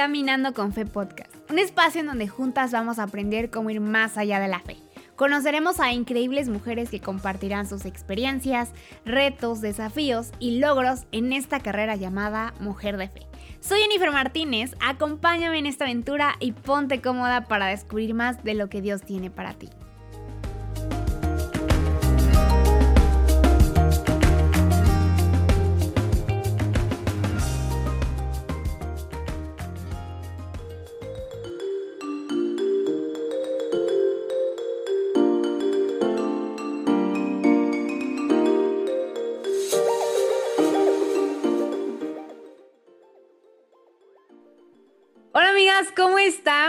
[0.00, 4.16] Caminando con Fe Podcast, un espacio en donde juntas vamos a aprender cómo ir más
[4.16, 4.78] allá de la fe.
[5.14, 8.70] Conoceremos a increíbles mujeres que compartirán sus experiencias,
[9.04, 13.26] retos, desafíos y logros en esta carrera llamada Mujer de Fe.
[13.60, 18.70] Soy Jennifer Martínez, acompáñame en esta aventura y ponte cómoda para descubrir más de lo
[18.70, 19.68] que Dios tiene para ti.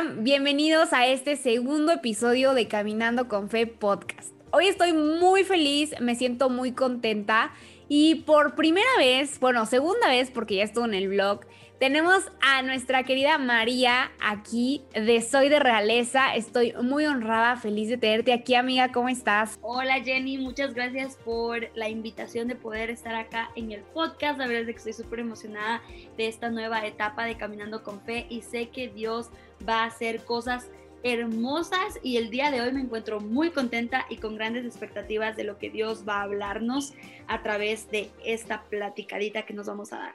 [0.02, 4.34] Bienvenidos a este segundo episodio de Caminando con Fe podcast.
[4.50, 7.52] Hoy estoy muy feliz, me siento muy contenta
[7.94, 11.42] y por primera vez, bueno, segunda vez porque ya estuvo en el blog,
[11.78, 16.34] tenemos a nuestra querida María aquí de Soy de Realeza.
[16.34, 18.94] Estoy muy honrada, feliz de tenerte aquí, amiga.
[18.94, 19.60] ¿Cómo estás?
[19.62, 20.38] Hola, Jenny.
[20.38, 24.40] Muchas gracias por la invitación de poder estar acá en el podcast.
[24.40, 25.82] La verdad es que estoy súper emocionada
[26.16, 29.32] de esta nueva etapa de Caminando con Fe y sé que Dios
[29.68, 30.70] va a hacer cosas
[31.04, 35.44] hermosas y el día de hoy me encuentro muy contenta y con grandes expectativas de
[35.44, 36.94] lo que Dios va a hablarnos
[37.28, 40.14] a través de esta platicadita que nos vamos a dar.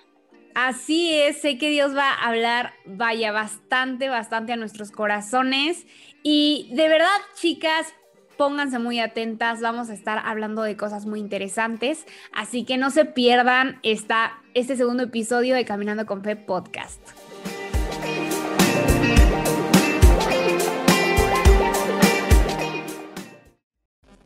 [0.55, 5.87] Así es, sé que Dios va a hablar, vaya, bastante, bastante a nuestros corazones.
[6.23, 7.93] Y de verdad, chicas,
[8.39, 12.07] pónganse muy atentas, vamos a estar hablando de cosas muy interesantes.
[12.33, 17.03] Así que no se pierdan esta, este segundo episodio de Caminando con Fe podcast.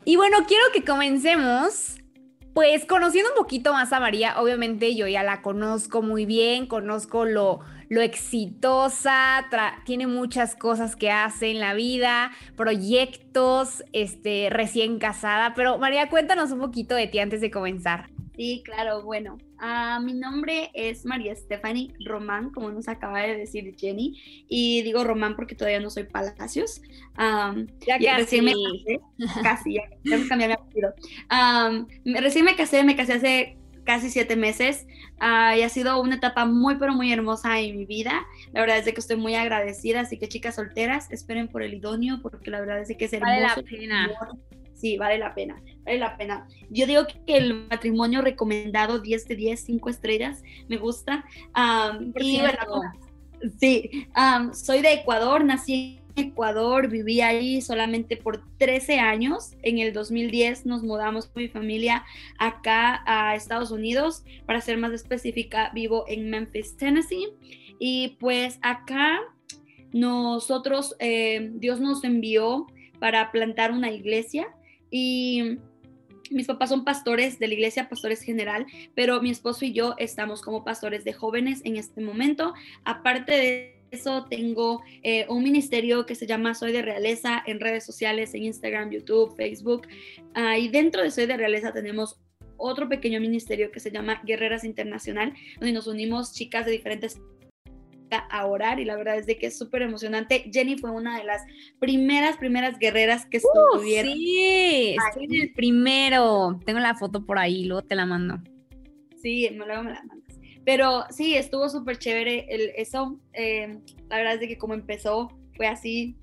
[0.03, 1.97] Y bueno, quiero que comencemos
[2.53, 7.23] pues conociendo un poquito más a María, obviamente yo ya la conozco muy bien, conozco
[7.23, 9.45] lo, lo exitosa,
[9.85, 16.51] tiene muchas cosas que hace en la vida, proyectos, este, recién casada, pero María, cuéntanos
[16.51, 18.09] un poquito de ti antes de comenzar.
[18.35, 23.75] Sí, claro, bueno, uh, mi nombre es María Stephanie Román, como nos acaba de decir
[23.77, 26.81] Jenny, y digo Román porque todavía no soy Palacios.
[27.17, 28.41] Um, ya casi.
[28.41, 28.99] me casé,
[29.43, 30.93] casi, ya, ya me cambié mi apellido.
[31.29, 34.85] Um, recién me casé, me casé hace casi siete meses
[35.19, 38.25] uh, y ha sido una etapa muy pero muy hermosa en mi vida.
[38.53, 41.73] La verdad es de que estoy muy agradecida, así que chicas solteras, esperen por el
[41.73, 43.31] idóneo porque la verdad es de que es hermoso.
[43.31, 44.09] Vale la pena
[44.81, 46.47] sí, vale la pena, vale la pena.
[46.69, 51.23] Yo digo que el matrimonio recomendado 10 de 10, 5 estrellas, me gusta.
[52.19, 52.41] y
[53.59, 54.07] sí,
[54.53, 59.51] soy de Ecuador, nací en Ecuador, viví ahí solamente por 13 años.
[59.61, 62.03] En el 2010 nos mudamos con mi familia
[62.39, 64.23] acá a Estados Unidos.
[64.45, 67.29] Para ser más específica, vivo en Memphis, Tennessee.
[67.79, 69.19] Y pues acá
[69.93, 72.67] nosotros, eh, Dios nos envió
[72.99, 74.47] para plantar una iglesia
[74.91, 75.57] y
[76.29, 78.65] mis papás son pastores de la iglesia, pastores general,
[78.95, 82.53] pero mi esposo y yo estamos como pastores de jóvenes en este momento.
[82.85, 87.85] Aparte de eso, tengo eh, un ministerio que se llama Soy de Realeza en redes
[87.85, 89.87] sociales, en Instagram, YouTube, Facebook.
[90.33, 92.21] Ah, y dentro de Soy de Realeza tenemos
[92.55, 97.19] otro pequeño ministerio que se llama Guerreras Internacional, donde nos unimos chicas de diferentes
[98.17, 100.49] a orar y la verdad es de que es súper emocionante.
[100.51, 101.43] Jenny fue una de las
[101.79, 103.41] primeras, primeras guerreras que uh,
[103.73, 104.13] estuvieron.
[104.13, 106.59] sí, estoy en el primero.
[106.65, 108.39] Tengo la foto por ahí, luego te la mando.
[109.21, 110.39] Sí, luego me la mandas.
[110.63, 113.19] Pero sí, estuvo súper chévere el, eso.
[113.33, 113.79] Eh,
[114.09, 116.17] la verdad es de que como empezó fue así.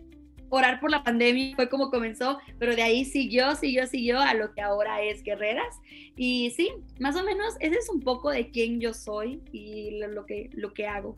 [0.51, 4.55] Orar por la pandemia fue como comenzó, pero de ahí siguió, siguió, siguió a lo
[4.55, 5.77] que ahora es Guerreras.
[6.17, 10.25] Y sí, más o menos ese es un poco de quién yo soy y lo,
[10.25, 11.17] que, lo que hago.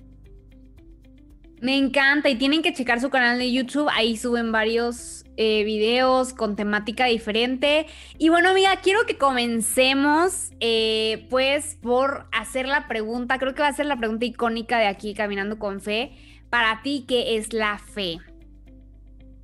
[1.60, 6.33] Me encanta y tienen que checar su canal de YouTube, ahí suben varios eh, videos
[6.33, 7.86] con temática diferente.
[8.16, 13.68] Y bueno, amiga, quiero que comencemos eh, pues por hacer la pregunta, creo que va
[13.68, 16.12] a ser la pregunta icónica de aquí, Caminando con Fe.
[16.48, 18.18] Para ti, ¿qué es la fe?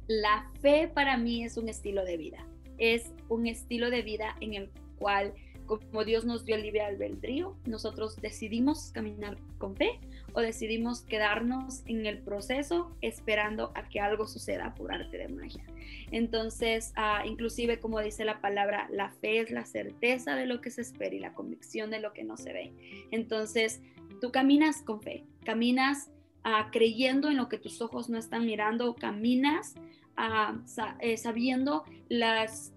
[0.08, 2.46] La fe para mí es un estilo de vida,
[2.78, 5.34] es un estilo de vida en el cual
[5.66, 10.00] como Dios nos dio el libre albedrío, nosotros decidimos caminar con fe
[10.32, 15.64] o decidimos quedarnos en el proceso esperando a que algo suceda por arte de magia.
[16.10, 20.70] Entonces, ah, inclusive como dice la palabra, la fe es la certeza de lo que
[20.70, 22.72] se espera y la convicción de lo que no se ve.
[23.10, 23.80] Entonces,
[24.20, 26.10] tú caminas con fe, caminas
[26.44, 29.74] ah, creyendo en lo que tus ojos no están mirando, caminas
[30.16, 30.58] ah,
[31.00, 32.72] eh, sabiendo las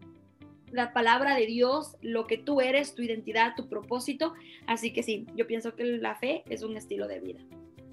[0.72, 4.34] la palabra de Dios, lo que tú eres, tu identidad, tu propósito.
[4.68, 7.40] Así que sí, yo pienso que la fe es un estilo de vida.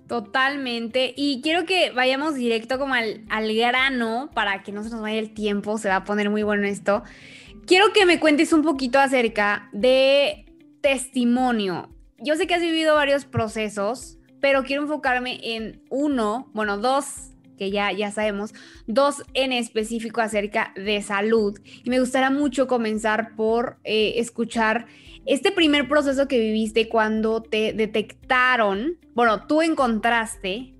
[0.06, 1.14] Totalmente.
[1.16, 5.18] Y quiero que vayamos directo como al, al, grano para que no se nos vaya
[5.18, 7.02] el tiempo, se va a poner muy bueno esto.
[7.66, 10.46] Quiero que me cuentes un poquito acerca de
[10.80, 11.88] testimonio.
[12.18, 17.70] Yo sé que has vivido varios procesos, pero quiero enfocarme en uno, bueno, dos que
[17.70, 18.54] ya, ya sabemos,
[18.86, 21.58] dos en específico acerca de salud.
[21.84, 24.86] Y me gustaría mucho comenzar por eh, escuchar
[25.26, 30.74] este primer proceso que viviste cuando te detectaron, bueno, tú encontraste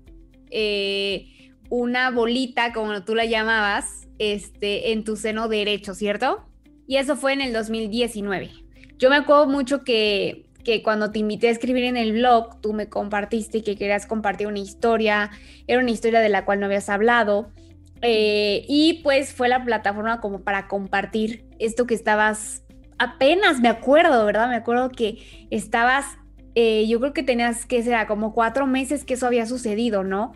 [0.49, 6.45] eh, una bolita, como tú la llamabas, este, en tu seno derecho, ¿cierto?
[6.87, 8.49] Y eso fue en el 2019.
[8.97, 12.73] Yo me acuerdo mucho que que cuando te invité a escribir en el blog, tú
[12.73, 15.31] me compartiste que querías compartir una historia,
[15.65, 17.53] era una historia de la cual no habías hablado.
[18.01, 22.65] Eh, y pues fue la plataforma como para compartir esto que estabas,
[22.99, 24.49] apenas me acuerdo, ¿verdad?
[24.49, 26.17] Me acuerdo que estabas,
[26.53, 30.33] eh, yo creo que tenías que ser como cuatro meses que eso había sucedido, ¿no?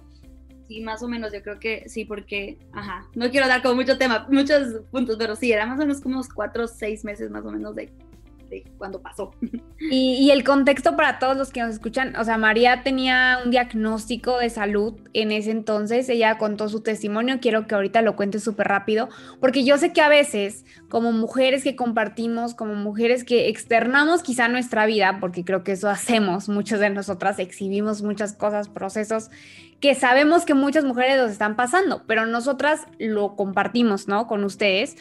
[0.70, 3.98] Sí, más o menos, yo creo que sí, porque, ajá, no quiero dar como mucho
[3.98, 7.30] tema, muchos puntos, pero sí, era más o menos como unos cuatro o seis meses
[7.30, 7.92] más o menos de
[8.78, 9.32] cuando pasó.
[9.80, 14.38] Y, el contexto para todos los que nos escuchan, o sea, María tenía un diagnóstico
[14.38, 18.68] de salud en ese entonces, ella contó su testimonio, quiero que ahorita lo cuente súper
[18.68, 19.10] rápido,
[19.40, 24.48] porque yo sé que a veces, como mujeres que compartimos, como mujeres que externamos quizá
[24.48, 29.30] nuestra vida, porque creo que eso hacemos, muchas de nosotras exhibimos muchas cosas, procesos
[29.82, 34.28] que sabemos que muchas mujeres los están pasando, pero nosotras lo compartimos, ¿no?
[34.28, 34.96] Con ustedes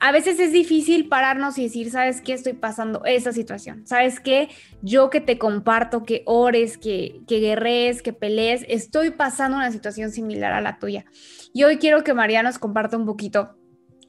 [0.00, 2.32] a veces es difícil pararnos y decir, ¿sabes qué?
[2.32, 3.86] Estoy pasando esa situación.
[3.86, 4.48] ¿Sabes qué?
[4.80, 10.10] Yo que te comparto, que ores, que, que guerrees, que pelees, estoy pasando una situación
[10.10, 11.04] similar a la tuya.
[11.52, 13.50] Y hoy quiero que María nos comparta un poquito.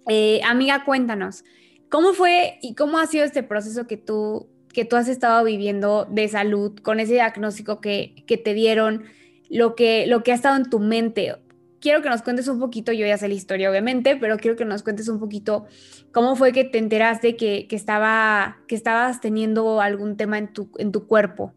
[0.08, 1.44] Eh, amiga, cuéntanos,
[1.90, 6.08] ¿cómo fue y cómo ha sido este proceso que tú, que tú has estado viviendo
[6.10, 9.04] de salud con ese diagnóstico que, que te dieron?
[9.50, 11.36] Lo que, lo que ha estado en tu mente
[11.82, 14.64] quiero que nos cuentes un poquito, yo ya sé la historia obviamente, pero quiero que
[14.64, 15.66] nos cuentes un poquito
[16.14, 20.70] cómo fue que te enteraste que, que, estaba, que estabas teniendo algún tema en tu,
[20.78, 21.54] en tu cuerpo.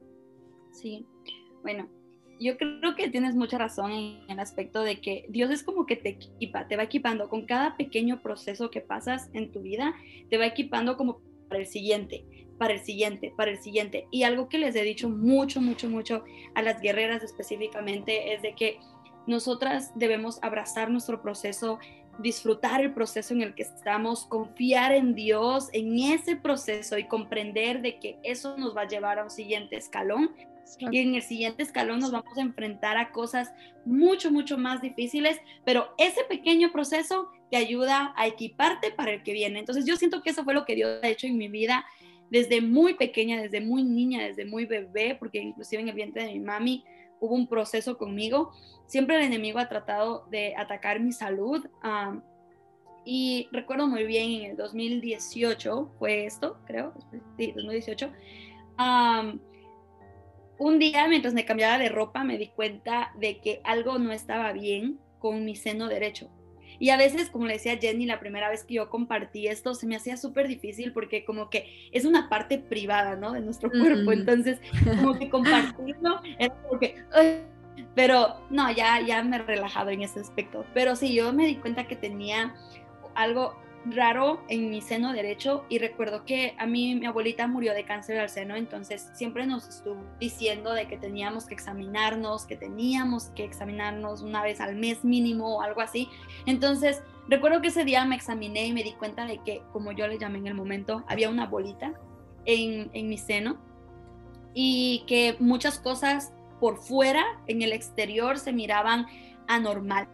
[0.72, 1.06] Sí,
[1.62, 1.88] bueno,
[2.40, 5.96] yo creo que tienes mucha razón en el aspecto de que Dios es como que
[5.96, 9.94] te equipa, te va equipando con cada pequeño proceso que pasas en tu vida,
[10.30, 12.24] te va equipando como para el siguiente,
[12.58, 14.08] para el siguiente, para el siguiente.
[14.10, 16.24] Y algo que les he dicho mucho, mucho, mucho
[16.54, 18.78] a las guerreras específicamente es de que
[19.26, 21.78] nosotras debemos abrazar nuestro proceso,
[22.18, 27.82] disfrutar el proceso en el que estamos, confiar en Dios en ese proceso y comprender
[27.82, 30.30] de que eso nos va a llevar a un siguiente escalón.
[30.90, 33.52] Y en el siguiente escalón nos vamos a enfrentar a cosas
[33.84, 39.32] mucho, mucho más difíciles, pero ese pequeño proceso te ayuda a equiparte para el que
[39.32, 39.58] viene.
[39.58, 41.84] Entonces yo siento que eso fue lo que Dios ha hecho en mi vida
[42.30, 46.32] desde muy pequeña, desde muy niña, desde muy bebé, porque inclusive en el vientre de
[46.32, 46.84] mi mami
[47.20, 48.52] hubo un proceso conmigo.
[48.86, 51.66] Siempre el enemigo ha tratado de atacar mi salud.
[53.04, 56.94] y recuerdo muy bien, en el 2018 fue esto, creo,
[57.36, 58.10] sí, 2018.
[60.58, 64.52] un día, mientras me cambiaba de ropa, me di cuenta de que algo no estaba
[64.52, 66.30] bien con mi seno derecho.
[66.78, 69.86] Y a veces, como le decía Jenny, la primera vez que yo compartí esto, se
[69.86, 73.32] me hacía súper difícil porque como que es una parte privada, ¿no?
[73.32, 74.12] De nuestro cuerpo.
[74.12, 74.60] Entonces,
[75.00, 76.96] como que compartirlo era como que...
[77.94, 80.64] pero no, ya, ya me he relajado en ese aspecto.
[80.74, 82.54] Pero sí, yo me di cuenta que tenía
[83.14, 87.84] algo raro en mi seno derecho y recuerdo que a mí mi abuelita murió de
[87.84, 93.26] cáncer al seno, entonces siempre nos estuvo diciendo de que teníamos que examinarnos, que teníamos
[93.36, 96.08] que examinarnos una vez al mes mínimo o algo así.
[96.46, 100.06] Entonces recuerdo que ese día me examiné y me di cuenta de que, como yo
[100.06, 101.92] le llamé en el momento, había una bolita
[102.46, 103.58] en, en mi seno
[104.54, 109.06] y que muchas cosas por fuera, en el exterior, se miraban
[109.46, 110.08] anormal.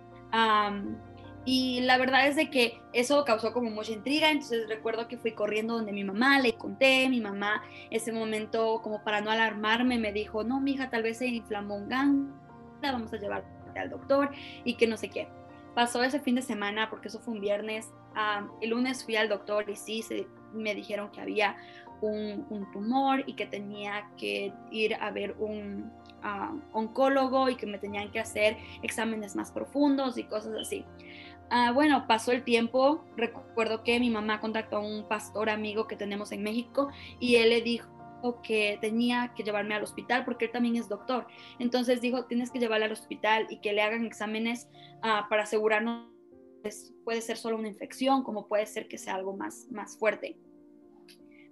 [1.45, 5.33] Y la verdad es de que eso causó como mucha intriga, entonces recuerdo que fui
[5.33, 10.13] corriendo donde mi mamá, le conté, mi mamá ese momento como para no alarmarme me
[10.13, 12.27] dijo, no, mi hija tal vez se inflamó un gang,
[12.83, 13.45] la vamos a llevar
[13.75, 14.31] al doctor
[14.65, 15.29] y que no sé qué.
[15.75, 17.91] Pasó ese fin de semana porque eso fue un viernes,
[18.61, 21.57] el lunes fui al doctor y sí, se, me dijeron que había
[22.03, 25.93] un, un, tumor y que tenía que ir a ver un
[26.73, 30.85] oncólogo y que me tenían que hacer exámenes más profundos y cosas así.
[31.51, 33.05] Ah, bueno, pasó el tiempo.
[33.17, 37.51] Recuerdo que mi mamá contactó a un pastor amigo que tenemos en México y él
[37.51, 37.89] le dijo
[38.43, 41.27] que tenía que llevarme al hospital porque él también es doctor.
[41.59, 44.69] Entonces dijo, tienes que llevarla al hospital y que le hagan exámenes
[45.03, 46.07] ah, para asegurarnos,
[46.63, 50.37] pues, puede ser solo una infección, como puede ser que sea algo más, más fuerte.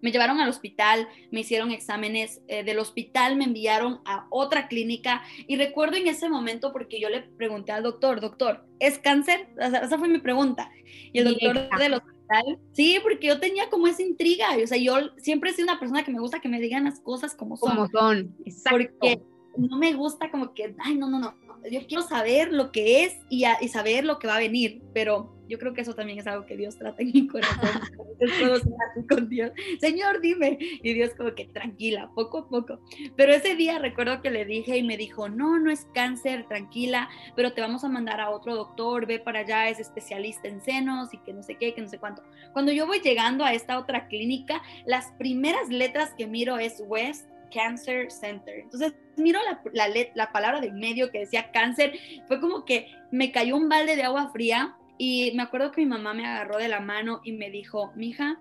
[0.00, 5.22] Me llevaron al hospital, me hicieron exámenes eh, del hospital, me enviaron a otra clínica
[5.46, 9.48] y recuerdo en ese momento porque yo le pregunté al doctor, doctor, ¿es cáncer?
[9.58, 10.70] esa fue mi pregunta.
[11.12, 14.94] Y el doctor del hospital, sí, porque yo tenía como esa intriga, o sea, yo
[15.16, 17.70] siempre he sido una persona que me gusta que me digan las cosas como son.
[17.70, 18.86] Como son, exacto.
[19.00, 19.22] Porque
[19.58, 21.34] no me gusta como que, ay, no, no, no,
[21.70, 25.34] yo quiero saber lo que es y, y saber lo que va a venir, pero
[25.48, 27.80] yo creo que eso también es algo que Dios trata en mi corazón.
[29.08, 30.58] con Dios, Señor, dime.
[30.60, 32.80] Y Dios como que tranquila, poco a poco.
[33.16, 37.08] Pero ese día recuerdo que le dije y me dijo, no, no es cáncer, tranquila,
[37.34, 41.14] pero te vamos a mandar a otro doctor, ve para allá, es especialista en senos
[41.14, 42.22] y que no sé qué, que no sé cuánto.
[42.52, 47.28] Cuando yo voy llegando a esta otra clínica, las primeras letras que miro es West
[47.50, 48.60] Cancer Center.
[48.60, 53.32] Entonces, miro la, la, la palabra de medio que decía cáncer, fue como que me
[53.32, 56.68] cayó un balde de agua fría y me acuerdo que mi mamá me agarró de
[56.68, 58.40] la mano y me dijo, mija,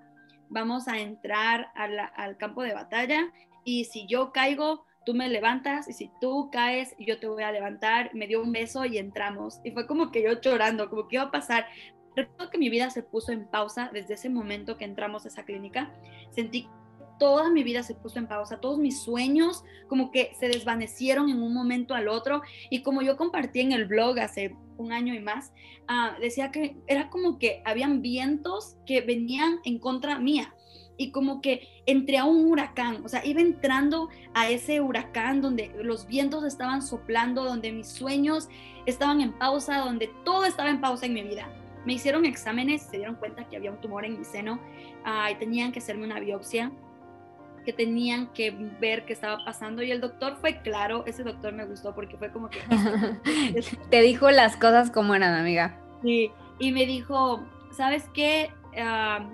[0.49, 3.31] vamos a entrar al campo de batalla
[3.63, 7.51] y si yo caigo, tú me levantas y si tú caes, yo te voy a
[7.51, 8.13] levantar.
[8.13, 9.59] Me dio un beso y entramos.
[9.63, 11.65] Y fue como que yo llorando, como que iba a pasar.
[12.15, 15.43] Recuerdo que mi vida se puso en pausa desde ese momento que entramos a esa
[15.43, 15.93] clínica.
[16.31, 16.67] Sentí
[17.17, 21.41] toda mi vida se puso en pausa, todos mis sueños como que se desvanecieron en
[21.41, 22.41] un momento al otro.
[22.69, 25.51] Y como yo compartí en el blog hace un año y más,
[25.87, 30.53] ah, decía que era como que habían vientos que venían en contra mía.
[30.99, 35.71] Y como que entré a un huracán, o sea, iba entrando a ese huracán donde
[35.83, 38.49] los vientos estaban soplando, donde mis sueños
[38.87, 41.53] estaban en pausa, donde todo estaba en pausa en mi vida.
[41.85, 44.59] Me hicieron exámenes, se dieron cuenta que había un tumor en mi seno
[45.05, 46.71] ah, y tenían que hacerme una biopsia
[47.67, 51.65] que tenían que ver qué estaba pasando y el doctor fue claro, ese doctor me
[51.65, 52.59] gustó porque fue como que...
[53.91, 55.77] Te dijo las cosas como eran, amiga.
[56.01, 58.53] Sí, y me dijo, ¿sabes qué?
[58.79, 59.27] Ah,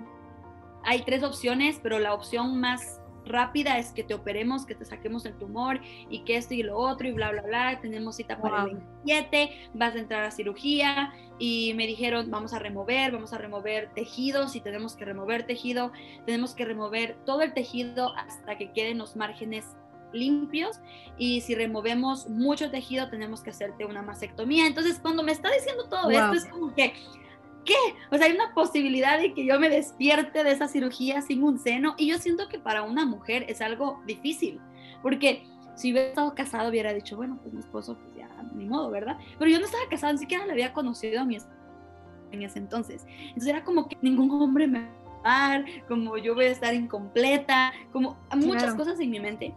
[0.82, 5.24] hay tres opciones, pero la opción más rápida es que te operemos, que te saquemos
[5.26, 7.80] el tumor y que esto y lo otro y bla, bla, bla.
[7.80, 12.58] Tenemos cita para el 27, vas a entrar a cirugía y me dijeron, vamos a
[12.58, 15.92] remover, vamos a remover tejidos y tenemos que remover tejido,
[16.26, 19.64] tenemos que remover todo el tejido hasta que queden los márgenes
[20.12, 20.80] limpios
[21.18, 24.66] y si removemos mucho tejido tenemos que hacerte una mastectomía.
[24.66, 26.94] Entonces, cuando me está diciendo todo esto es como que
[27.64, 27.74] ¿qué?
[28.10, 31.58] O sea, hay una posibilidad de que yo me despierte de esa cirugía sin un
[31.58, 34.60] seno y yo siento que para una mujer es algo difícil,
[35.02, 38.90] porque si hubiera estado casado hubiera dicho, bueno, pues mi esposo, pues ya, ni modo,
[38.90, 39.18] ¿verdad?
[39.38, 41.54] Pero yo no estaba casada, ni siquiera le había conocido a mi esposo
[42.30, 43.06] en ese entonces.
[43.08, 44.80] Entonces era como que ningún hombre me
[45.24, 49.54] va a dar, como yo voy a estar incompleta, como muchas cosas en mi mente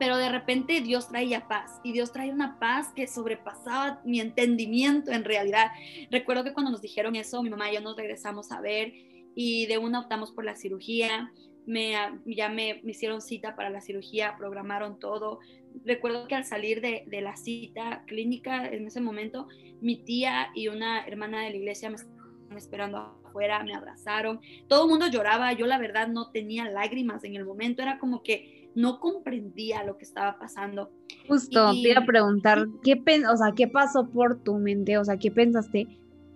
[0.00, 5.12] pero de repente Dios traía paz y Dios traía una paz que sobrepasaba mi entendimiento
[5.12, 5.72] en realidad.
[6.10, 8.94] Recuerdo que cuando nos dijeron eso, mi mamá y yo nos regresamos a ver
[9.34, 11.30] y de una optamos por la cirugía.
[11.66, 11.92] Me,
[12.24, 15.40] ya me, hicieron cita para la cirugía, programaron todo.
[15.84, 19.48] Recuerdo que al salir de, de la cita clínica en ese momento,
[19.82, 24.40] mi tía y una hermana de la iglesia me estaban esperando afuera, me abrazaron.
[24.66, 28.22] Todo el mundo lloraba, yo la verdad no tenía lágrimas en el momento, era como
[28.22, 30.90] que no comprendía lo que estaba pasando.
[31.28, 34.98] Justo, te iba a preguntar, ¿qué, o sea, ¿qué pasó por tu mente?
[34.98, 35.86] O sea, ¿qué pensaste?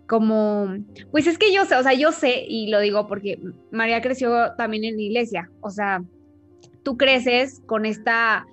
[0.06, 0.68] Como,
[1.10, 4.52] pues es que yo sé, o sea, yo sé, y lo digo porque María creció
[4.56, 6.04] también en la iglesia, o sea,
[6.82, 8.46] tú creces con esta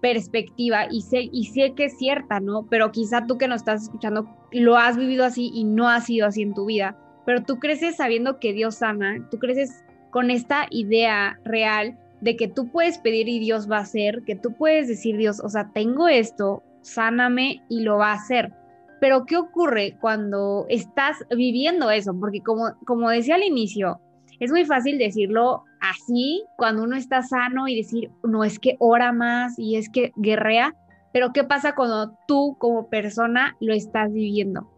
[0.00, 2.66] perspectiva y sé, y sé que es cierta, ¿no?
[2.70, 6.26] Pero quizá tú que nos estás escuchando lo has vivido así y no ha sido
[6.26, 10.66] así en tu vida, pero tú creces sabiendo que Dios ama, tú creces con esta
[10.70, 14.88] idea real de que tú puedes pedir y Dios va a hacer, que tú puedes
[14.88, 18.50] decir, Dios, o sea, tengo esto, sáname y lo va a hacer.
[18.98, 22.18] Pero ¿qué ocurre cuando estás viviendo eso?
[22.18, 24.00] Porque como, como decía al inicio,
[24.40, 29.12] es muy fácil decirlo así cuando uno está sano y decir, no es que ora
[29.12, 30.74] más y es que guerrea,
[31.12, 34.73] pero ¿qué pasa cuando tú como persona lo estás viviendo?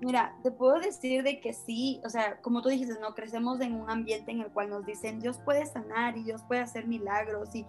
[0.00, 3.74] Mira, te puedo decir de que sí, o sea, como tú dijiste, no crecemos en
[3.74, 7.54] un ambiente en el cual nos dicen Dios puede sanar y Dios puede hacer milagros
[7.54, 7.64] y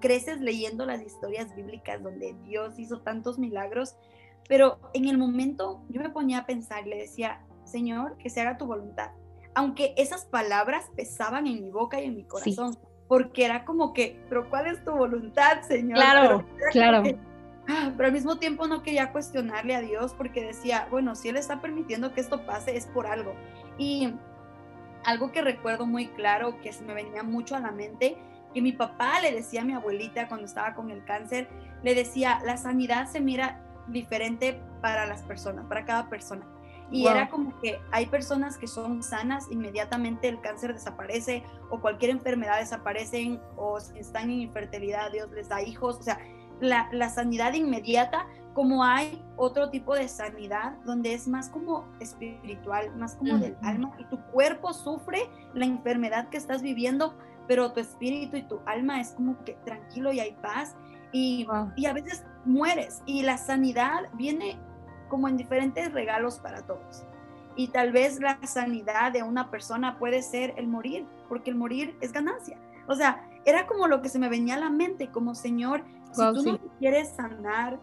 [0.00, 3.96] creces leyendo las historias bíblicas donde Dios hizo tantos milagros,
[4.48, 8.56] pero en el momento yo me ponía a pensar, le decía, Señor, que se haga
[8.56, 9.10] tu voluntad,
[9.54, 14.18] aunque esas palabras pesaban en mi boca y en mi corazón, porque era como que,
[14.28, 15.98] pero ¿cuál es tu voluntad, Señor?
[15.98, 17.02] Claro, claro.
[17.66, 21.60] Pero al mismo tiempo no quería cuestionarle a Dios porque decía, bueno, si Él está
[21.60, 23.34] permitiendo que esto pase es por algo.
[23.78, 24.14] Y
[25.04, 28.16] algo que recuerdo muy claro, que se me venía mucho a la mente,
[28.54, 31.48] que mi papá le decía a mi abuelita cuando estaba con el cáncer,
[31.82, 36.46] le decía, la sanidad se mira diferente para las personas, para cada persona.
[36.90, 42.12] Y era como que hay personas que son sanas, inmediatamente el cáncer desaparece o cualquier
[42.12, 45.98] enfermedad desaparecen o si están en infertilidad, Dios les da hijos.
[45.98, 46.20] O sea,
[46.60, 52.94] la, la sanidad inmediata, como hay otro tipo de sanidad donde es más como espiritual,
[52.96, 57.14] más como del alma y tu cuerpo sufre la enfermedad que estás viviendo,
[57.46, 60.74] pero tu espíritu y tu alma es como que tranquilo y hay paz
[61.12, 61.46] y,
[61.76, 64.58] y a veces mueres y la sanidad viene
[65.08, 67.04] como en diferentes regalos para todos.
[67.56, 71.96] Y tal vez la sanidad de una persona puede ser el morir, porque el morir
[72.00, 72.58] es ganancia.
[72.86, 75.84] O sea, era como lo que se me venía a la mente, como Señor,
[76.16, 77.78] si tú no quieres sanar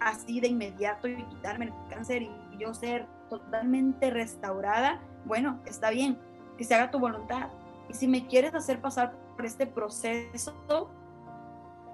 [0.00, 6.18] así de inmediato y quitarme el cáncer y yo ser totalmente restaurada, bueno, está bien,
[6.56, 7.50] que se haga tu voluntad.
[7.88, 10.90] Y si me quieres hacer pasar por este proceso,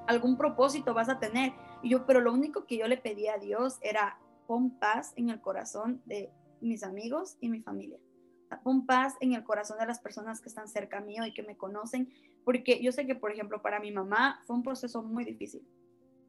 [0.07, 1.53] algún propósito vas a tener.
[1.83, 5.31] Y yo, pero lo único que yo le pedía a Dios era pon paz en
[5.31, 7.99] el corazón de mis amigos y mi familia.
[8.63, 11.57] Pon paz en el corazón de las personas que están cerca mío y que me
[11.57, 12.09] conocen,
[12.47, 15.61] porque yo sé que, por ejemplo, para mi mamá fue un proceso muy difícil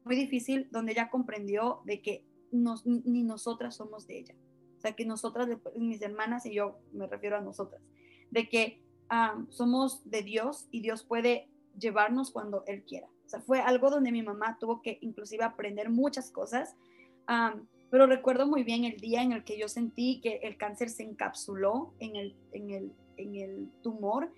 [0.08, 4.34] muy difícil donde ella comprendió de que nos, ni nosotras somos de ella.
[4.78, 7.82] O sea, que nosotras, mis hermanas y yo, me refiero a nosotras,
[8.30, 8.82] de que
[9.50, 11.48] somos de Dios y Dios puede
[11.78, 13.06] llevarnos cuando Él quiera.
[13.26, 16.74] O sea, fue algo donde mi mamá tuvo que inclusive aprender muchas cosas,
[17.90, 21.02] pero recuerdo muy bien el día en el que yo sentí que el cáncer se
[21.02, 24.32] encapsuló en el, en el, en el tumor.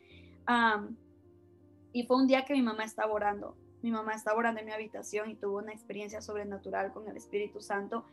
[1.92, 4.72] Y fue un día que mi mamá estaba orando mi mamá estaba orando en mi
[4.72, 8.04] habitación y tuvo una experiencia sobrenatural con el Espíritu Santo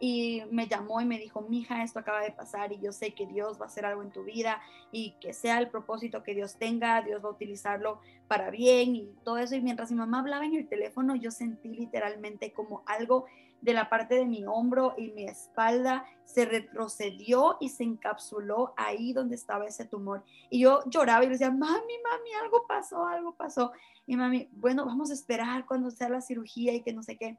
[0.00, 3.26] y me llamó y me dijo, mija, esto acaba de pasar y yo sé que
[3.26, 4.60] Dios va a hacer algo en tu vida
[4.92, 9.14] y que sea el propósito que Dios tenga, Dios va a utilizarlo para bien y
[9.24, 9.54] todo eso.
[9.54, 13.26] Y mientras mi mamá hablaba en el teléfono, yo sentí literalmente como algo
[13.64, 19.14] de la parte de mi hombro y mi espalda se retrocedió y se encapsuló ahí
[19.14, 20.22] donde estaba ese tumor.
[20.50, 23.72] Y yo lloraba y decía, mami, mami, algo pasó, algo pasó.
[24.06, 27.38] Y mami, bueno, vamos a esperar cuando sea la cirugía y que no sé qué.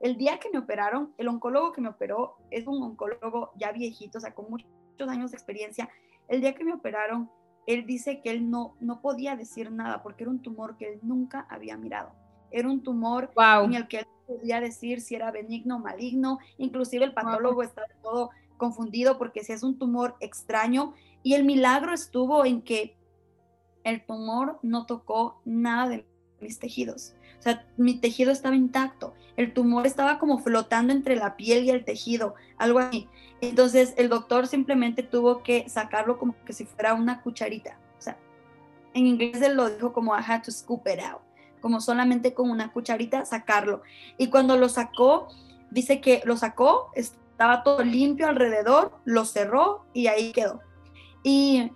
[0.00, 4.18] El día que me operaron, el oncólogo que me operó es un oncólogo ya viejito,
[4.18, 4.68] o sea, con muchos
[5.08, 5.88] años de experiencia.
[6.28, 7.30] El día que me operaron,
[7.66, 11.00] él dice que él no, no podía decir nada porque era un tumor que él
[11.02, 12.12] nunca había mirado.
[12.50, 13.30] Era un tumor
[13.64, 17.88] en el que él podía decir si era benigno o maligno, inclusive el patólogo estaba
[18.02, 22.96] todo confundido porque si es un tumor extraño y el milagro estuvo en que
[23.84, 26.06] el tumor no tocó nada de
[26.40, 27.14] mis tejidos.
[27.38, 29.14] O sea, mi tejido estaba intacto.
[29.36, 33.08] El tumor estaba como flotando entre la piel y el tejido, algo así.
[33.40, 37.78] Entonces el doctor simplemente tuvo que sacarlo como que si fuera una cucharita.
[37.98, 38.18] O sea,
[38.94, 41.27] en inglés él lo dijo como I had to scoop it out
[41.60, 43.82] como solamente con una cucharita sacarlo.
[44.16, 45.28] Y cuando lo sacó,
[45.70, 50.60] dice que lo sacó, estaba todo limpio alrededor, lo cerró y ahí quedó.
[51.22, 51.72] Y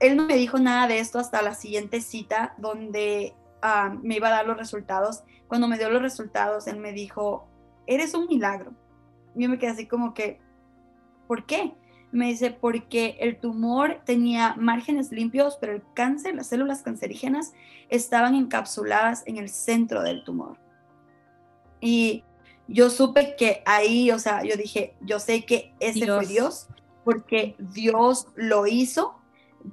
[0.00, 4.28] él no me dijo nada de esto hasta la siguiente cita donde ah, me iba
[4.28, 5.24] a dar los resultados.
[5.48, 7.46] Cuando me dio los resultados, él me dijo,
[7.86, 8.72] eres un milagro.
[9.34, 10.40] Yo me quedé así como que,
[11.26, 11.74] ¿por qué?
[12.14, 17.54] Me dice, porque el tumor tenía márgenes limpios, pero el cáncer, las células cancerígenas,
[17.88, 20.56] estaban encapsuladas en el centro del tumor.
[21.80, 22.22] Y
[22.68, 26.68] yo supe que ahí, o sea, yo dije, yo sé que ese fue Dios,
[27.04, 29.16] porque Dios lo hizo,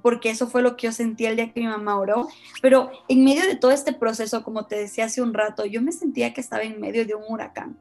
[0.01, 2.27] porque eso fue lo que yo sentí el día que mi mamá oró.
[2.63, 5.91] Pero en medio de todo este proceso, como te decía hace un rato, yo me
[5.91, 7.77] sentía que estaba en medio de un huracán.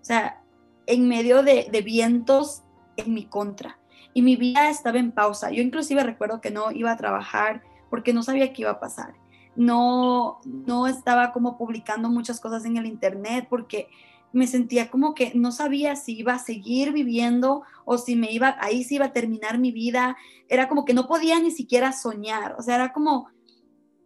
[0.00, 0.40] O sea,
[0.86, 2.62] en medio de, de vientos
[2.96, 3.76] en mi contra
[4.14, 5.50] y mi vida estaba en pausa.
[5.50, 9.14] Yo inclusive recuerdo que no iba a trabajar porque no sabía qué iba a pasar.
[9.56, 13.88] No, no estaba como publicando muchas cosas en el internet porque
[14.32, 18.56] me sentía como que no sabía si iba a seguir viviendo o si me iba,
[18.60, 20.16] ahí sí iba a terminar mi vida.
[20.48, 22.54] Era como que no podía ni siquiera soñar.
[22.58, 23.28] O sea, era como,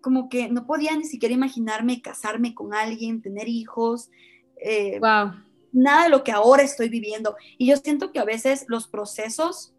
[0.01, 4.11] como que no podía ni siquiera imaginarme casarme con alguien, tener hijos.
[4.57, 5.33] Eh, wow.
[5.73, 7.37] Nada de lo que ahora estoy viviendo.
[7.59, 9.75] Y yo siento que a veces los procesos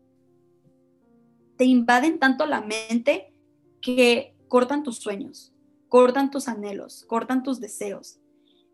[1.60, 3.34] te invaden tanto la mente
[3.82, 5.54] que cortan tus sueños,
[5.90, 8.22] cortan tus anhelos, cortan tus deseos.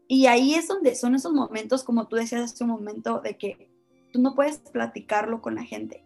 [0.07, 3.71] Y ahí es donde son esos momentos, como tú decías hace un momento, de que
[4.13, 6.03] tú no puedes platicarlo con la gente,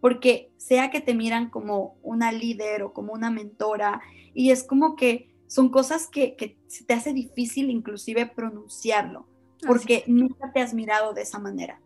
[0.00, 4.00] porque sea que te miran como una líder o como una mentora,
[4.32, 6.56] y es como que son cosas que, que
[6.86, 9.26] te hace difícil inclusive pronunciarlo,
[9.66, 11.80] porque nunca te has mirado de esa manera.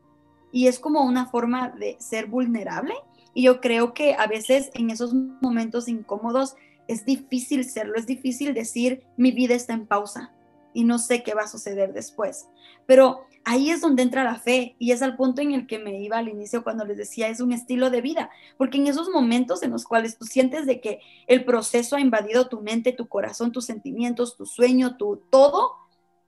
[0.53, 2.97] Y es como una forma de ser vulnerable
[3.37, 6.57] y yo creo que a veces en esos momentos incómodos
[6.89, 10.33] es difícil serlo, es difícil decir mi vida está en pausa
[10.73, 12.49] y no sé qué va a suceder después.
[12.87, 16.01] Pero ahí es donde entra la fe y es al punto en el que me
[16.01, 19.63] iba al inicio cuando les decía es un estilo de vida, porque en esos momentos
[19.63, 23.53] en los cuales tú sientes de que el proceso ha invadido tu mente, tu corazón,
[23.53, 25.73] tus sentimientos, tu sueño, tu todo,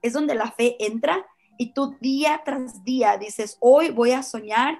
[0.03, 1.25] es donde la fe entra
[1.57, 4.77] y tú día tras día dices, hoy voy a soñar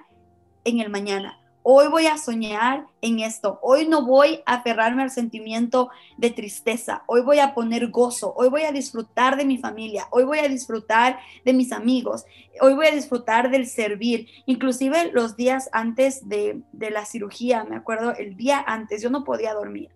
[0.62, 3.58] en el mañana, Hoy voy a soñar en esto.
[3.62, 7.02] Hoy no voy a aferrarme al sentimiento de tristeza.
[7.06, 8.32] Hoy voy a poner gozo.
[8.34, 10.06] Hoy voy a disfrutar de mi familia.
[10.10, 12.24] Hoy voy a disfrutar de mis amigos.
[12.62, 14.26] Hoy voy a disfrutar del servir.
[14.46, 19.22] Inclusive los días antes de, de la cirugía, me acuerdo, el día antes, yo no
[19.22, 19.90] podía dormir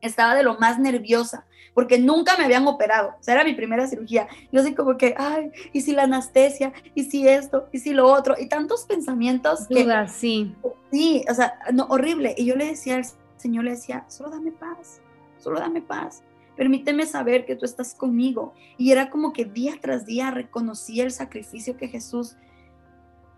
[0.00, 3.86] estaba de lo más nerviosa, porque nunca me habían operado, o sea, era mi primera
[3.86, 4.28] cirugía.
[4.50, 8.06] Yo así como que, ay, y si la anestesia, y si esto, y si lo
[8.06, 9.86] otro, y tantos pensamientos que...
[10.08, 10.54] sí.
[10.90, 12.34] Sí, o sea, no, horrible.
[12.38, 13.04] Y yo le decía al
[13.36, 15.00] Señor, le decía, solo dame paz,
[15.38, 16.22] solo dame paz.
[16.56, 18.52] Permíteme saber que tú estás conmigo.
[18.76, 22.36] Y era como que día tras día reconocía el sacrificio que Jesús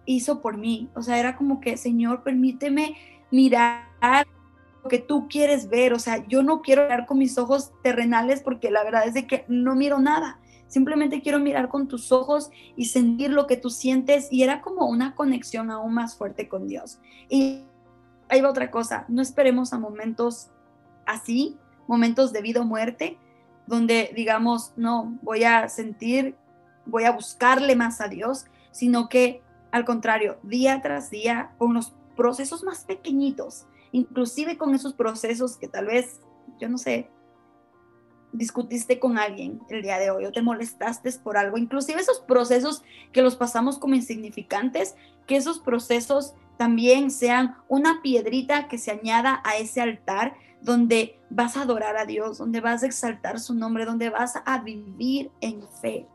[0.07, 0.89] hizo por mí.
[0.95, 2.97] O sea, era como que, Señor, permíteme
[3.31, 4.27] mirar
[4.89, 8.71] que tú quieres ver, o sea, yo no quiero mirar con mis ojos terrenales porque
[8.71, 12.87] la verdad es de que no miro nada, simplemente quiero mirar con tus ojos y
[12.87, 17.01] sentir lo que tú sientes y era como una conexión aún más fuerte con Dios.
[17.29, 17.65] Y
[18.29, 20.51] ahí va otra cosa, no esperemos a momentos
[21.07, 23.19] así, momentos de vida o muerte,
[23.67, 26.37] donde digamos, no, voy a sentir,
[26.87, 31.95] voy a buscarle más a Dios, sino que al contrario, día tras día, con los
[32.17, 36.21] procesos más pequeñitos, inclusive con esos procesos que tal vez,
[36.61, 37.11] yo no sé,
[38.33, 42.83] discutiste con alguien el día de hoy o te molestaste por algo, inclusive esos procesos
[43.13, 44.95] que los pasamos como insignificantes,
[45.27, 51.57] que esos procesos también sean una piedrita que se añada a ese altar donde vas
[51.57, 55.67] a adorar a Dios, donde vas a exaltar su nombre, donde vas a vivir en
[55.81, 56.07] fe.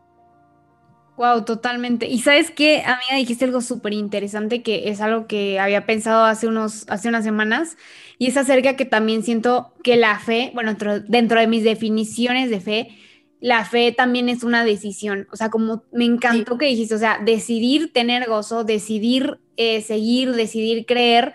[1.18, 2.08] Wow, totalmente.
[2.08, 6.48] Y sabes qué, amiga, dijiste algo súper interesante que es algo que había pensado hace
[6.48, 7.78] unos, hace unas semanas,
[8.18, 10.76] y es acerca que también siento que la fe, bueno,
[11.08, 12.98] dentro, de mis definiciones de fe,
[13.40, 15.28] la fe también es una decisión.
[15.32, 20.34] O sea, como me encantó que dijiste, o sea, decidir tener gozo, decidir eh, seguir,
[20.34, 21.34] decidir creer.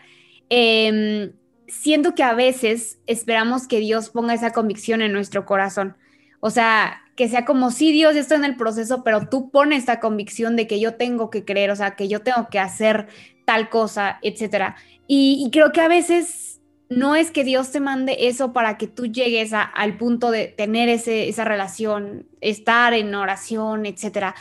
[0.50, 1.32] Em,
[1.68, 5.96] siento que a veces esperamos que Dios ponga esa convicción en nuestro corazón.
[6.40, 10.00] O sea, que sea como, sí, Dios, estoy en el proceso, pero tú pones esta
[10.00, 13.08] convicción de que yo tengo que creer, o sea, que yo tengo que hacer
[13.44, 14.76] tal cosa, etcétera.
[15.06, 19.04] Y, creo que a veces no es que Dios te mande eso para que tú
[19.04, 24.34] llegues al punto de tener ese, esa relación, estar en oración, etcétera.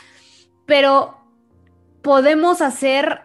[0.64, 1.18] Pero
[2.00, 3.24] podemos hacer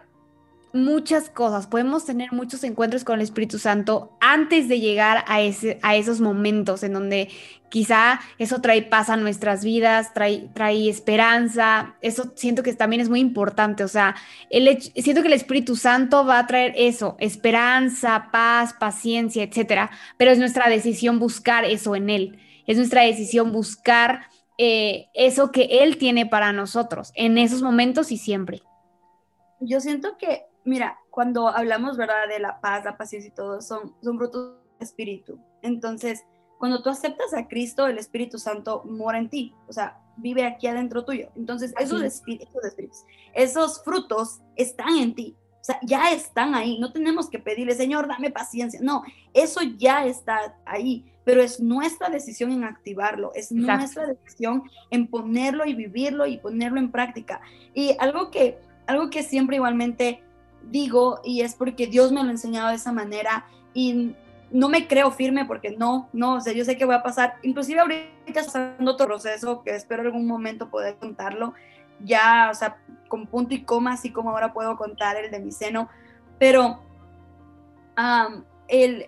[0.72, 5.78] muchas cosas, podemos tener muchos encuentros con el Espíritu Santo antes de llegar a, ese,
[5.82, 7.28] a esos momentos en donde
[7.68, 13.08] quizá eso trae paz a nuestras vidas, trae, trae esperanza, eso siento que también es
[13.08, 14.14] muy importante, o sea,
[14.50, 20.30] el siento que el Espíritu Santo va a traer eso, esperanza, paz, paciencia, etcétera, pero
[20.30, 25.98] es nuestra decisión buscar eso en Él, es nuestra decisión buscar eh, eso que Él
[25.98, 28.62] tiene para nosotros en esos momentos y siempre.
[29.60, 32.28] Yo siento que mira, cuando hablamos, ¿verdad?
[32.28, 35.38] De la paz, la paciencia y todo, son, son frutos del Espíritu.
[35.62, 36.24] Entonces,
[36.58, 40.66] cuando tú aceptas a Cristo, el Espíritu Santo mora en ti, o sea, vive aquí
[40.66, 41.28] adentro tuyo.
[41.36, 42.50] Entonces, esos espíritus,
[43.34, 46.78] esos frutos están en ti, o sea, ya están ahí.
[46.78, 48.80] No tenemos que pedirle, Señor, dame paciencia.
[48.82, 49.02] No,
[49.34, 55.66] eso ya está ahí, pero es nuestra decisión en activarlo, es nuestra decisión en ponerlo
[55.66, 57.40] y vivirlo y ponerlo en práctica.
[57.74, 60.22] Y algo que, algo que siempre igualmente
[60.70, 64.14] digo y es porque Dios me lo ha enseñado de esa manera y
[64.50, 67.34] no me creo firme porque no, no, o sea, yo sé que voy a pasar,
[67.42, 71.54] inclusive ahorita pasando otro proceso que espero algún momento poder contarlo,
[72.00, 75.52] ya, o sea, con punto y coma, así como ahora puedo contar el de mi
[75.52, 75.88] seno,
[76.38, 76.80] pero
[78.68, 79.06] el,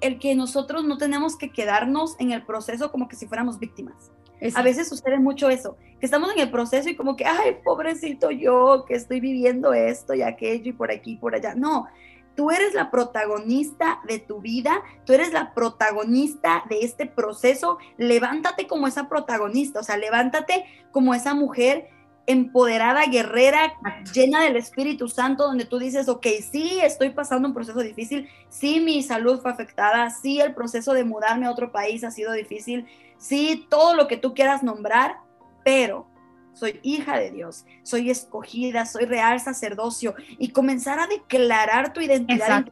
[0.00, 4.10] el que nosotros no tenemos que quedarnos en el proceso como que si fuéramos víctimas.
[4.54, 8.30] A veces sucede mucho eso, que estamos en el proceso y como que, ay, pobrecito
[8.30, 11.54] yo, que estoy viviendo esto y aquello y por aquí y por allá.
[11.54, 11.88] No,
[12.34, 17.78] tú eres la protagonista de tu vida, tú eres la protagonista de este proceso.
[17.98, 21.88] Levántate como esa protagonista, o sea, levántate como esa mujer
[22.26, 23.74] empoderada, guerrera,
[24.14, 28.80] llena del Espíritu Santo, donde tú dices, ok, sí, estoy pasando un proceso difícil, sí,
[28.80, 32.86] mi salud fue afectada, sí, el proceso de mudarme a otro país ha sido difícil,
[33.18, 35.16] sí, todo lo que tú quieras nombrar,
[35.64, 36.06] pero
[36.52, 42.66] soy hija de Dios, soy escogida, soy real sacerdocio y comenzar a declarar tu identidad.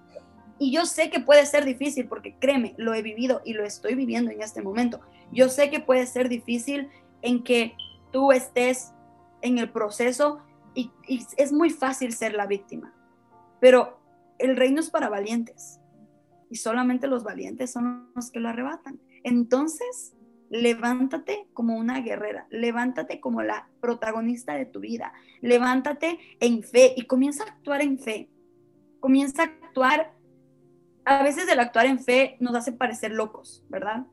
[0.59, 3.95] Y yo sé que puede ser difícil porque créeme, lo he vivido y lo estoy
[3.95, 5.01] viviendo en este momento.
[5.33, 6.89] Yo sé que puede ser difícil
[7.23, 7.77] en que
[8.13, 8.93] tú estés
[9.41, 10.41] en el proceso
[10.75, 12.93] y, y es muy fácil ser la víctima,
[13.61, 14.01] pero
[14.39, 15.81] el reino es para valientes
[16.51, 19.01] y solamente los valientes son los que lo arrebatan.
[19.23, 20.15] Entonces,
[20.51, 27.07] levántate como una guerrera, levántate como la protagonista de tu vida, levántate en fe y
[27.07, 28.31] comienza a actuar en fe.
[29.01, 30.13] Comienza a actuar,
[31.05, 34.07] a veces el actuar en fe nos hace parecer locos, ¿verdad?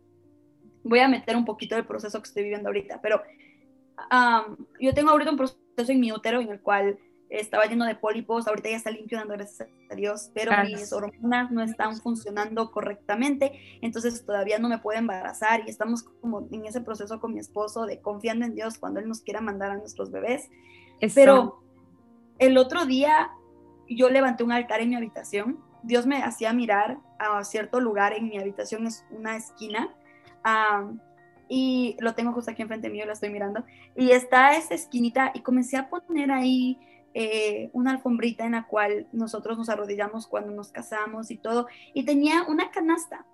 [0.83, 3.21] Voy a meter un poquito del proceso que estoy viviendo ahorita, pero
[4.79, 5.59] yo tengo ahorita un proceso
[5.91, 9.33] en mi útero en el cual estaba lleno de pólipos, ahorita ya está limpio, dando
[9.33, 14.99] gracias a Dios, pero mis hormonas no están funcionando correctamente, entonces todavía no me puedo
[14.99, 18.99] embarazar y estamos como en ese proceso con mi esposo de confiando en Dios cuando
[18.99, 20.49] Él nos quiera mandar a nuestros bebés.
[21.13, 21.61] Pero
[22.39, 23.31] el otro día
[23.89, 28.27] yo levanté un altar en mi habitación, Dios me hacía mirar a cierto lugar en
[28.27, 29.95] mi habitación, es una esquina,
[31.47, 33.63] y lo tengo justo aquí enfrente mío, la estoy mirando,
[33.95, 36.79] y está esa esquinita y comencé a poner ahí
[37.17, 42.03] eh, una alfombrita en la cual nosotros nos arrodillamos cuando nos casamos y todo, y
[42.03, 43.25] tenía una canasta.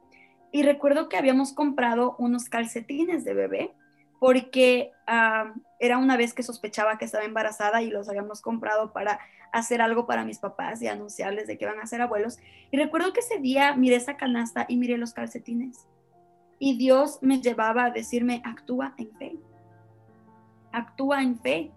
[0.52, 3.74] Y recuerdo que habíamos comprado unos calcetines de bebé
[4.20, 9.20] porque ah, era una vez que sospechaba que estaba embarazada y los habíamos comprado para
[9.52, 12.38] hacer algo para mis papás y anunciarles de que van a ser abuelos.
[12.70, 15.88] Y recuerdo que ese día miré esa canasta y miré los calcetines.
[16.60, 19.36] Y Dios me llevaba a decirme, actúa en fe.
[20.72, 21.72] Actúa en fe.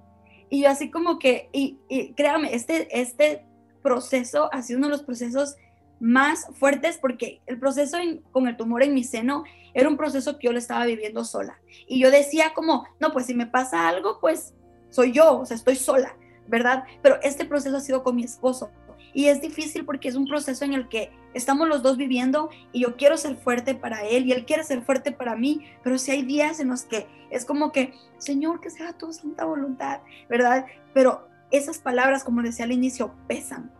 [0.50, 1.78] Y yo así como que, y,
[2.16, 3.44] créame, este, este
[3.82, 5.56] proceso ha sido uno de los procesos
[6.00, 7.98] más fuertes porque el proceso
[8.32, 11.58] con el tumor en mi seno era un proceso que yo lo estaba viviendo sola.
[11.86, 14.54] Y yo decía como, no, pues si me pasa algo, pues
[14.90, 16.84] soy yo, o sea, estoy sola, ¿verdad?
[17.02, 18.70] Pero este proceso ha sido con mi esposo.
[19.14, 22.80] Y es difícil porque es un proceso en el que estamos los dos viviendo y
[22.80, 26.10] yo quiero ser fuerte para él y él quiere ser fuerte para mí, pero si
[26.10, 30.66] hay días en los que es como que, Señor, que sea tu santa voluntad, ¿verdad?
[30.92, 33.72] Pero esas palabras, como decía al inicio, pesan,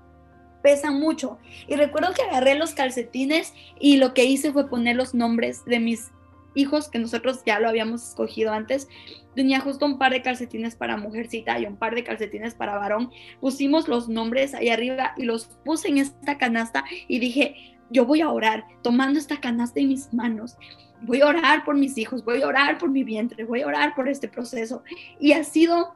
[0.63, 1.39] pesan mucho.
[1.69, 5.81] Y recuerdo que agarré los calcetines y lo que hice fue poner los nombres de
[5.81, 6.11] mis
[6.55, 8.89] hijos que nosotros ya lo habíamos escogido antes.
[9.35, 13.11] Tenía justo un par de calcetines para mujercita y un par de calcetines para varón.
[13.41, 18.21] Pusimos los nombres ahí arriba y los puse en esta canasta y dije, yo voy
[18.21, 20.57] a orar tomando esta canasta en mis manos.
[21.03, 23.95] Voy a orar por mis hijos, voy a orar por mi vientre, voy a orar
[23.95, 24.83] por este proceso.
[25.21, 25.95] Y ha sido,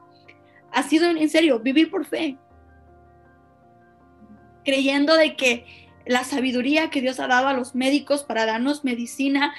[0.71, 2.37] ha sido en serio, vivir por fe.
[4.63, 5.65] Creyendo de que
[6.05, 9.53] la sabiduría que Dios ha dado a los médicos para darnos medicina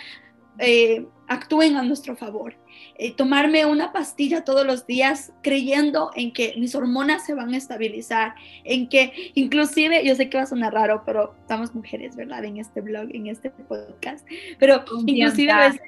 [0.61, 2.55] eh, actúen a nuestro favor.
[2.97, 7.57] Eh, tomarme una pastilla todos los días creyendo en que mis hormonas se van a
[7.57, 12.45] estabilizar, en que inclusive, yo sé que va a sonar raro, pero estamos mujeres, ¿verdad?
[12.45, 14.27] En este blog, en este podcast,
[14.59, 15.83] pero inclusive a veces,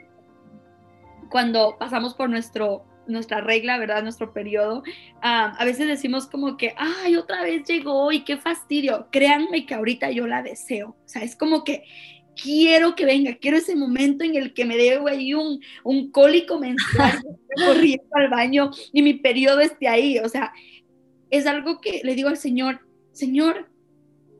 [1.29, 4.03] cuando pasamos por nuestro nuestra regla, ¿verdad?
[4.03, 4.85] Nuestro periodo,
[5.21, 9.09] a veces decimos como que, ay, otra vez llegó y qué fastidio.
[9.11, 10.91] Créanme que ahorita yo la deseo.
[10.91, 11.85] O sea, es como que
[12.41, 16.59] quiero que venga, quiero ese momento en el que me dé ahí un, un cólico
[16.59, 17.23] menstrual,
[17.67, 20.19] corriendo al baño y mi periodo esté ahí.
[20.19, 20.53] O sea,
[21.31, 22.81] es algo que le digo al Señor,
[23.13, 23.69] Señor,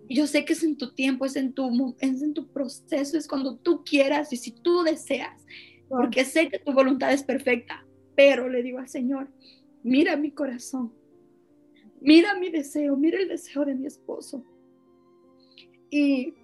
[0.09, 3.29] yo sé que es en tu tiempo, es en tu, es en tu proceso, es
[3.29, 5.45] cuando tú quieras y si tú deseas,
[5.89, 9.29] porque sé que tu voluntad es perfecta, pero le digo al Señor,
[9.83, 10.93] mira mi corazón,
[12.01, 14.45] mira mi deseo, mira el deseo de mi esposo.
[15.91, 16.35] Y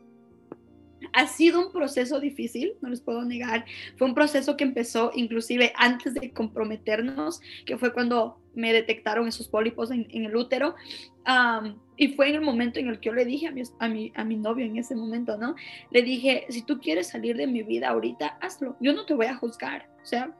[1.13, 3.65] ha sido un proceso difícil, no les puedo negar.
[3.97, 9.49] Fue un proceso que empezó inclusive antes de comprometernos, que fue cuando me detectaron esos
[9.49, 10.75] pólipos en, el útero.
[11.97, 14.13] y fue en el momento en el que yo le dije a mi, a, mi,
[14.15, 15.55] a mi novio en ese momento, ¿no?
[15.91, 18.77] Le dije, si tú quieres salir de mi vida ahorita, hazlo.
[18.81, 20.35] Yo no te voy a juzgar, o sea,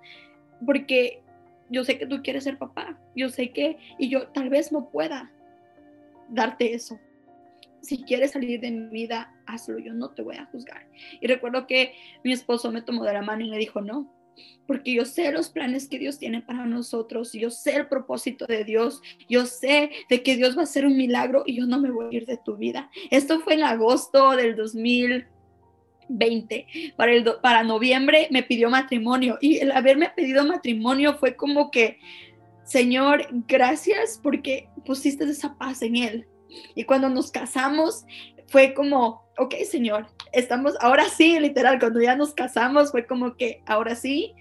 [0.65, 1.23] porque
[1.71, 4.91] yo sé que tú quieres ser papá, yo sé que, y yo tal vez no
[4.91, 5.31] pueda
[6.29, 6.99] darte eso,
[7.83, 10.87] si quieres salir de mi vida, hazlo, yo no te voy a juzgar.
[11.21, 14.13] Y recuerdo que mi esposo me tomó de la mano y me dijo, no,
[14.67, 18.65] porque yo sé los planes que Dios tiene para nosotros, yo sé el propósito de
[18.65, 21.91] Dios, yo sé de que Dios va a hacer un milagro y yo no me
[21.91, 22.91] voy a ir de tu vida.
[23.11, 26.67] Esto fue en agosto del 2020.
[26.97, 31.99] Para, el, para noviembre me pidió matrimonio y el haberme pedido matrimonio fue como que,
[32.65, 36.27] Señor, gracias porque pusiste esa paz en él.
[36.75, 38.05] Y cuando nos casamos
[38.47, 43.63] fue como, ok, Señor, estamos, ahora sí, literal, cuando ya nos casamos fue como que
[43.67, 44.35] ahora sí,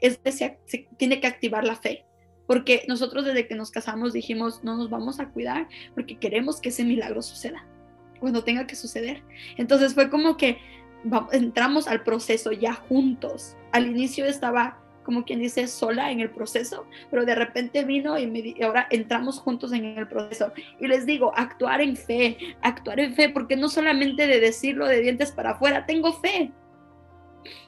[0.00, 2.04] es, se, se tiene que activar la fe.
[2.46, 6.68] Porque nosotros desde que nos casamos dijimos, no nos vamos a cuidar porque queremos que
[6.68, 7.66] ese milagro suceda
[8.20, 9.22] cuando tenga que suceder.
[9.56, 10.58] Entonces fue como que
[11.32, 13.56] entramos al proceso ya juntos.
[13.72, 18.26] Al inicio estaba como quien dice, sola en el proceso, pero de repente vino y,
[18.26, 20.52] me, y ahora entramos juntos en el proceso.
[20.80, 25.00] Y les digo, actuar en fe, actuar en fe, porque no solamente de decirlo de
[25.00, 26.52] dientes para afuera, tengo fe,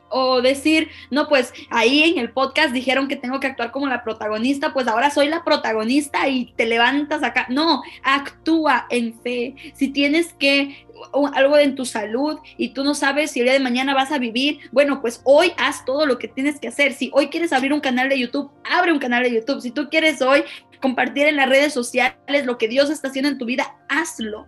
[0.09, 4.05] o decir, no, pues ahí en el podcast dijeron que tengo que actuar como la
[4.05, 7.47] protagonista, pues ahora soy la protagonista y te levantas acá.
[7.49, 9.55] No, actúa en fe.
[9.75, 10.87] Si tienes que
[11.35, 14.19] algo en tu salud y tú no sabes si el día de mañana vas a
[14.19, 16.93] vivir, bueno, pues hoy haz todo lo que tienes que hacer.
[16.93, 19.61] Si hoy quieres abrir un canal de YouTube, abre un canal de YouTube.
[19.61, 20.45] Si tú quieres hoy
[20.81, 24.47] compartir en las redes sociales lo que Dios está haciendo en tu vida, hazlo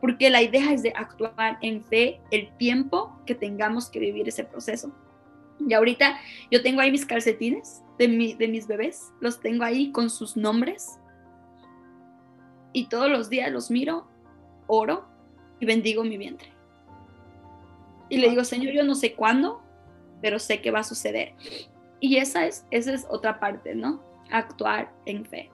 [0.00, 4.44] porque la idea es de actuar en fe el tiempo que tengamos que vivir ese
[4.44, 4.92] proceso.
[5.58, 6.18] Y ahorita
[6.50, 10.98] yo tengo ahí mis calcetines de, de mis bebés, los tengo ahí con sus nombres
[12.72, 14.06] y todos los días los miro,
[14.66, 15.06] oro
[15.60, 16.52] y bendigo mi vientre.
[18.08, 19.62] Y le digo, Señor, yo no sé cuándo,
[20.20, 21.34] pero sé que va a suceder.
[22.00, 24.04] Y esa es, esa es otra parte, ¿no?
[24.30, 25.50] Actuar en fe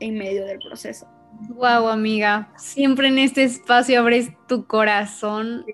[0.00, 1.08] en medio del proceso.
[1.50, 5.64] Wow, amiga, siempre en este espacio abres tu corazón.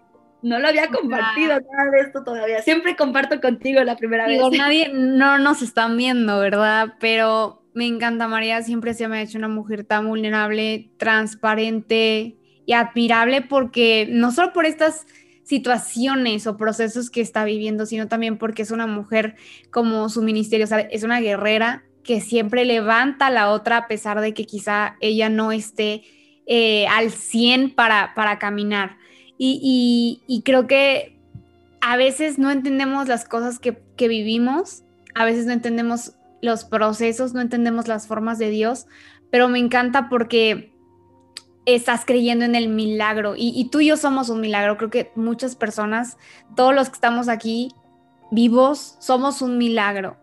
[0.43, 2.63] No lo había compartido nada de esto todavía.
[2.63, 4.59] Siempre comparto contigo la primera Digo, vez.
[4.59, 6.95] Nadie, no nos están viendo, ¿verdad?
[6.99, 8.63] Pero me encanta, María.
[8.63, 14.53] Siempre se me ha hecho una mujer tan vulnerable, transparente y admirable porque no solo
[14.53, 15.07] por estas
[15.45, 19.37] situaciones o procesos que está viviendo, sino también porque es una mujer
[19.71, 23.89] como su ministerio, o sea, es una guerrera, que siempre levanta a la otra a
[23.89, 26.03] pesar de que quizá ella no esté
[26.47, 28.97] eh, al 100 para, para caminar.
[29.45, 31.19] Y, creo que
[31.81, 34.85] a veces no entendemos las cosas que, que vivimos,
[35.17, 38.87] a veces no entendemos los procesos, no entendemos las formas de Dios,
[39.31, 40.73] pero me encanta porque
[41.65, 44.77] estás creyendo en el milagro y, tú y yo somos un milagro.
[44.77, 46.17] Creo que muchas personas,
[46.57, 47.73] todos los que estamos aquí
[48.31, 50.17] vivos, somos un milagro.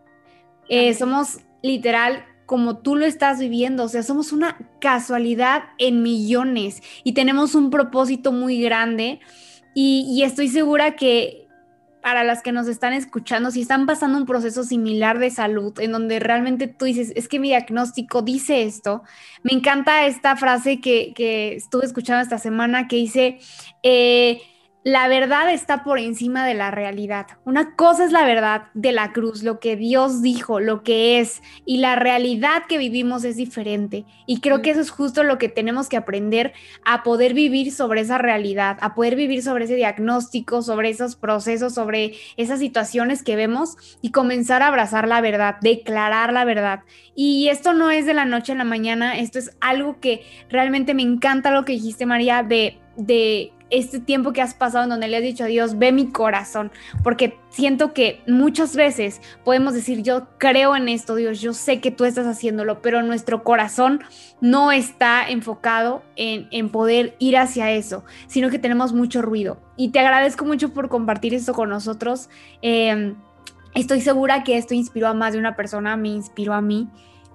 [0.68, 3.84] Eh, somos literal como tú lo estás viviendo.
[3.84, 9.20] O sea, somos una casualidad en millones y tenemos un propósito muy grande.
[9.72, 11.46] Y, estoy segura que
[12.02, 15.92] para las que nos están escuchando, si están pasando un proceso similar de salud, en
[15.92, 19.04] donde realmente tú dices, es que mi diagnóstico dice esto,
[19.44, 21.12] me encanta esta frase que,
[21.56, 23.38] estuve escuchando esta semana que dice,
[23.84, 24.40] eh,
[24.82, 27.26] la verdad está por encima de la realidad.
[27.44, 31.42] Una cosa es la verdad de la cruz, lo que Dios dijo, lo que es,
[31.66, 34.06] y la realidad que vivimos es diferente.
[34.26, 38.00] Y creo que eso es justo lo que tenemos que aprender a poder vivir sobre
[38.00, 43.36] esa realidad, a poder vivir sobre ese diagnóstico, sobre esos procesos, sobre esas situaciones que
[43.36, 46.80] vemos y comenzar a abrazar la verdad, declarar la verdad.
[47.14, 50.94] Y esto no es de la noche a la mañana, esto es algo que realmente
[50.94, 55.08] me encanta lo que dijiste, María, de, de este tiempo que has pasado en donde
[55.08, 56.70] le has dicho a Dios, ve mi corazón,
[57.02, 61.90] porque siento que muchas veces podemos decir, yo creo en esto, Dios, yo sé que
[61.90, 64.02] tú estás haciéndolo, pero nuestro corazón
[64.40, 69.58] no está enfocado en, en poder ir hacia eso, sino que tenemos mucho ruido.
[69.76, 72.28] Y te agradezco mucho por compartir esto con nosotros.
[72.62, 73.16] Em,
[73.74, 76.88] estoy segura que esto inspiró a más de una persona, me inspiró a mí.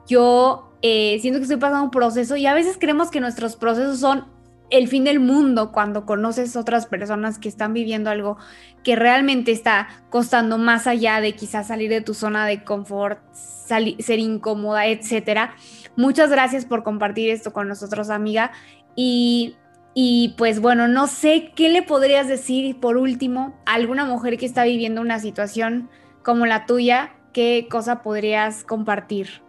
[0.08, 4.00] Yo eh, siento que estoy pasando un proceso y a veces creemos que nuestros procesos
[4.00, 4.35] son
[4.70, 8.38] el fin del mundo cuando conoces otras personas que están viviendo algo
[8.84, 14.20] que realmente está costando más allá de quizás salir de tu zona de confort, ser
[14.20, 15.56] incómoda, etcétera.
[15.96, 18.52] Muchas gracias por compartir esto con nosotros, amiga.
[18.96, 19.56] Y,
[19.94, 24.46] y pues bueno, no sé qué le podrías decir por último a alguna mujer que
[24.46, 25.90] está viviendo una situación
[26.24, 29.42] como la tuya, qué cosa podrías compartir.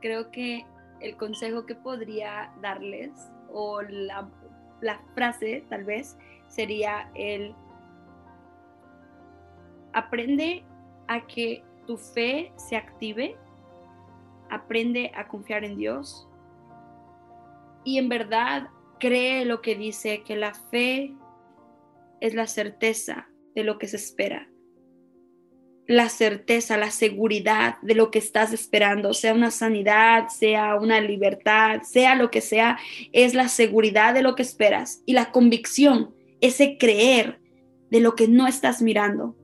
[0.00, 0.64] Creo que
[1.00, 3.10] el consejo que podría darles
[3.52, 4.28] o la,
[5.14, 6.16] frase tal vez
[6.48, 7.54] sería el
[9.92, 10.64] aprende
[11.08, 13.36] a que tu fe se active,
[14.48, 16.28] aprende a confiar en Dios
[17.84, 21.14] y en verdad cree lo que dice, que la fe
[22.20, 24.49] es la certeza de lo que se espera
[25.90, 31.82] la certeza, la seguridad de lo que estás esperando, sea una sanidad, sea una libertad,
[31.82, 32.78] sea lo que sea,
[33.10, 37.40] es la seguridad de lo que esperas y la convicción, ese creer
[37.90, 39.36] de lo que no estás mirando,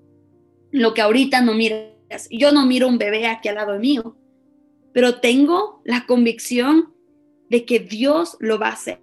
[0.70, 2.28] lo que ahorita no miras.
[2.30, 4.16] Yo no miro un bebé aquí al lado mío,
[4.92, 6.94] pero tengo la convicción
[7.50, 9.00] de que Dios lo va a hacer.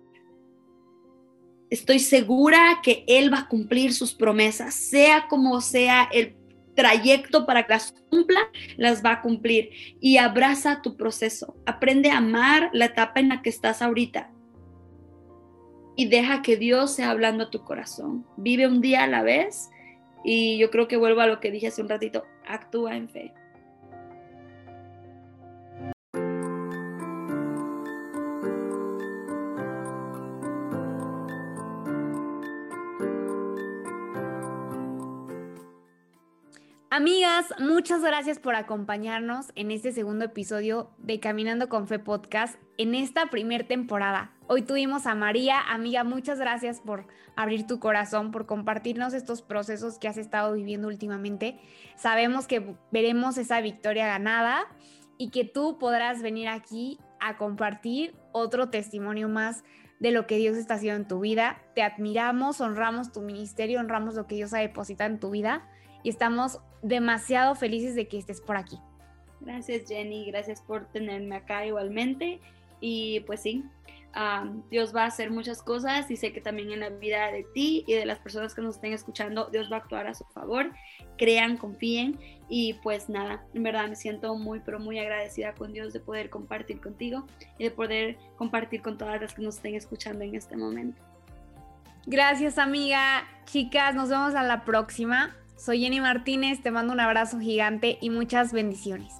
[1.69, 6.37] Estoy segura que Él va a cumplir sus promesas, sea como sea el
[6.75, 8.39] trayecto para que las cumpla,
[8.77, 9.69] las va a cumplir.
[9.99, 11.55] Y abraza tu proceso.
[11.65, 14.31] Aprende a amar la etapa en la que estás ahorita.
[15.95, 18.25] Y deja que Dios sea hablando a tu corazón.
[18.37, 19.69] Vive un día a la vez
[20.25, 23.33] Y yo creo que vuelvo a lo que dije hace un ratito, actúa en fe.
[36.95, 42.93] Amigas, muchas gracias por acompañarnos en este segundo episodio de Caminando con Fe Podcast en
[42.93, 44.31] esta primer temporada.
[44.45, 49.97] Hoy tuvimos a María, amiga, muchas gracias por abrir tu corazón, por compartirnos estos procesos
[49.97, 51.59] que has estado viviendo últimamente.
[51.95, 54.67] Sabemos que veremos esa victoria ganada
[55.17, 59.63] y que tú podrás venir aquí a compartir otro testimonio más
[59.99, 61.59] de lo que Dios está haciendo en tu vida.
[61.73, 65.67] Te admiramos, honramos tu ministerio, honramos lo que Dios ha depositado en tu vida
[66.03, 68.77] y estamos demasiado felices de que estés por aquí.
[69.41, 72.39] Gracias Jenny, gracias por tenerme acá igualmente
[72.79, 73.63] y pues sí,
[74.69, 77.83] Dios va a hacer muchas cosas y sé que también en la vida de ti
[77.87, 80.71] y de las personas que nos estén escuchando, Dios va a actuar a su favor.
[81.17, 85.93] Crean, confíen y pues nada, en verdad me siento muy, pero muy agradecida con Dios
[85.93, 87.25] de poder compartir contigo
[87.57, 91.01] y de poder compartir con todas las que nos estén escuchando en este momento.
[92.05, 95.35] Gracias amiga, chicas, nos vemos a la próxima.
[95.63, 99.13] Soy Jenny Martínez, te mando un abrazo gigante y muchas bendiciones.